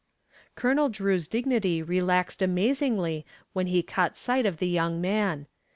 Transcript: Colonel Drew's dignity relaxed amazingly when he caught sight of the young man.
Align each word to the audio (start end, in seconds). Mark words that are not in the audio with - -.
Colonel 0.55 0.89
Drew's 0.89 1.27
dignity 1.27 1.83
relaxed 1.83 2.41
amazingly 2.41 3.23
when 3.53 3.67
he 3.67 3.83
caught 3.83 4.17
sight 4.17 4.47
of 4.47 4.57
the 4.57 4.67
young 4.67 4.99
man. 4.99 5.45